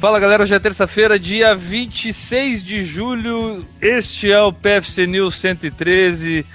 [0.00, 3.66] Fala galera, hoje é terça-feira, dia 26 de julho.
[3.82, 6.46] Este é o PFC News 113,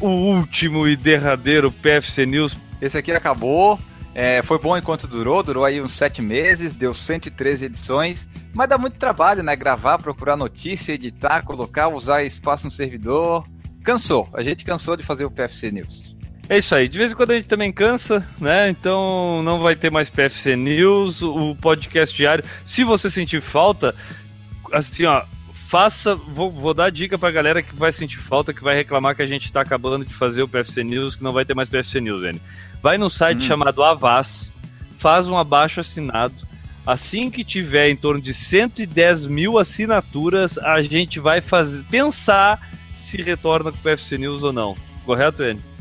[0.00, 2.56] o último e derradeiro PFC News.
[2.80, 3.78] Esse aqui acabou,
[4.14, 8.78] é, foi bom enquanto durou, durou aí uns sete meses, deu 113 edições, mas dá
[8.78, 9.54] muito trabalho, né?
[9.54, 13.46] Gravar, procurar notícia, editar, colocar, usar espaço no servidor.
[13.84, 16.16] Cansou, a gente cansou de fazer o PFC News.
[16.52, 16.86] É isso aí.
[16.86, 18.68] De vez em quando a gente também cansa, né?
[18.68, 22.44] Então não vai ter mais PFC News, o podcast diário.
[22.62, 23.94] Se você sentir falta,
[24.70, 25.22] assim, ó,
[25.66, 26.14] faça.
[26.14, 29.26] Vou, vou dar dica pra galera que vai sentir falta, que vai reclamar que a
[29.26, 32.22] gente tá acabando de fazer o PFC News, que não vai ter mais PFC News,
[32.22, 32.38] N.
[32.82, 33.48] Vai no site hum.
[33.48, 34.52] chamado Avaz,
[34.98, 36.34] faz um abaixo assinado.
[36.86, 42.60] Assim que tiver em torno de 110 mil assinaturas, a gente vai fazer, pensar
[42.98, 44.76] se retorna com o PFC News ou não.
[45.06, 45.71] Correto, N?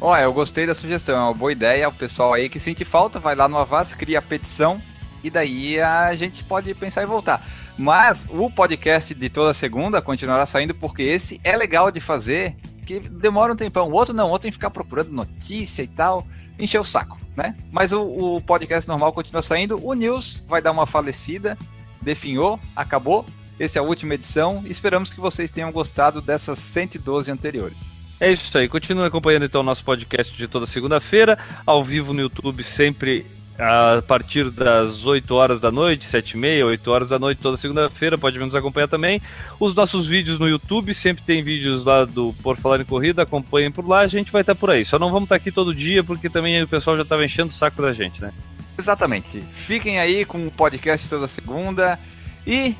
[0.00, 1.88] Olha, eu gostei da sugestão, é uma boa ideia.
[1.88, 4.80] O pessoal aí que sente falta, vai lá no Avaz, cria a petição
[5.24, 7.42] e daí a gente pode pensar em voltar.
[7.78, 12.54] Mas o podcast de toda segunda continuará saindo porque esse é legal de fazer,
[12.86, 13.88] que demora um tempão.
[13.88, 16.26] O outro não, o outro tem que ficar procurando notícia e tal,
[16.58, 17.56] encher o saco, né?
[17.72, 19.82] Mas o, o podcast normal continua saindo.
[19.82, 21.56] O News vai dar uma falecida,
[22.02, 23.24] definhou, acabou.
[23.58, 24.62] Essa é a última edição.
[24.66, 27.95] Esperamos que vocês tenham gostado dessas 112 anteriores.
[28.18, 28.68] É isso aí.
[28.68, 33.26] Continue acompanhando então o nosso podcast de toda segunda-feira, ao vivo no YouTube, sempre
[33.58, 37.56] a partir das 8 horas da noite, 7 e meia, 8 horas da noite, toda
[37.56, 39.20] segunda-feira, pode nos acompanhar também.
[39.58, 43.70] Os nossos vídeos no YouTube, sempre tem vídeos lá do Por Falar em Corrida, acompanhem
[43.70, 44.84] por lá, a gente vai estar por aí.
[44.84, 47.54] Só não vamos estar aqui todo dia, porque também o pessoal já estava enchendo o
[47.54, 48.32] saco da gente, né?
[48.78, 49.40] Exatamente.
[49.40, 51.98] Fiquem aí com o podcast toda segunda
[52.46, 52.74] e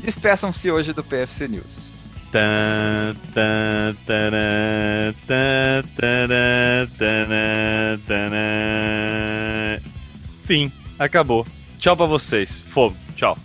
[0.00, 1.93] despeçam-se hoje do PFC News.
[10.44, 10.70] Fim.
[10.98, 11.46] Acabou.
[11.78, 12.62] Tchau pra vocês.
[12.70, 12.96] Fomos.
[13.16, 13.36] Tchau.